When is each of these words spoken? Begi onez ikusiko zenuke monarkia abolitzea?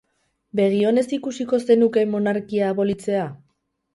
Begi 0.59 0.79
onez 0.91 1.03
ikusiko 1.17 1.59
zenuke 1.73 2.05
monarkia 2.15 2.71
abolitzea? 2.75 3.29